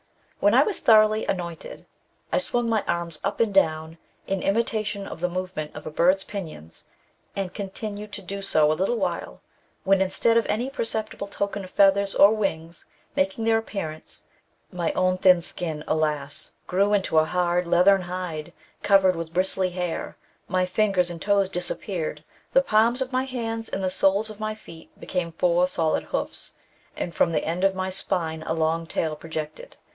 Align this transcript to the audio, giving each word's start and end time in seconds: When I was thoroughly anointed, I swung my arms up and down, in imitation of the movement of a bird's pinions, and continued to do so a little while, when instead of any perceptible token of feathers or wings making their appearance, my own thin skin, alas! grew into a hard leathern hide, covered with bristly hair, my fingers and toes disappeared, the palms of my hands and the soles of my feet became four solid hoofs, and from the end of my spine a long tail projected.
When 0.39 0.55
I 0.55 0.63
was 0.63 0.79
thoroughly 0.79 1.25
anointed, 1.27 1.85
I 2.33 2.39
swung 2.39 2.67
my 2.67 2.83
arms 2.87 3.19
up 3.23 3.39
and 3.39 3.53
down, 3.53 3.99
in 4.25 4.41
imitation 4.41 5.05
of 5.05 5.19
the 5.19 5.29
movement 5.29 5.75
of 5.75 5.85
a 5.85 5.91
bird's 5.91 6.23
pinions, 6.23 6.85
and 7.35 7.53
continued 7.53 8.11
to 8.13 8.23
do 8.23 8.41
so 8.41 8.71
a 8.71 8.73
little 8.73 8.95
while, 8.97 9.41
when 9.83 10.01
instead 10.01 10.37
of 10.37 10.47
any 10.47 10.71
perceptible 10.71 11.27
token 11.27 11.63
of 11.63 11.69
feathers 11.69 12.15
or 12.15 12.31
wings 12.31 12.85
making 13.15 13.45
their 13.45 13.59
appearance, 13.59 14.23
my 14.71 14.91
own 14.93 15.19
thin 15.19 15.41
skin, 15.41 15.83
alas! 15.87 16.53
grew 16.65 16.91
into 16.93 17.19
a 17.19 17.25
hard 17.25 17.67
leathern 17.67 18.01
hide, 18.01 18.51
covered 18.81 19.15
with 19.15 19.31
bristly 19.33 19.69
hair, 19.69 20.17
my 20.47 20.65
fingers 20.65 21.11
and 21.11 21.21
toes 21.21 21.47
disappeared, 21.49 22.23
the 22.53 22.63
palms 22.63 22.99
of 23.03 23.11
my 23.11 23.25
hands 23.25 23.69
and 23.69 23.83
the 23.83 23.91
soles 23.91 24.31
of 24.31 24.39
my 24.39 24.55
feet 24.55 24.89
became 24.99 25.31
four 25.33 25.67
solid 25.67 26.05
hoofs, 26.05 26.53
and 26.97 27.13
from 27.13 27.31
the 27.31 27.45
end 27.45 27.63
of 27.63 27.75
my 27.75 27.91
spine 27.91 28.41
a 28.47 28.55
long 28.55 28.87
tail 28.87 29.15
projected. 29.15 29.77